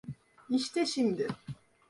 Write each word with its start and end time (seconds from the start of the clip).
İşte 0.49 0.85
şimdi. 0.85 1.27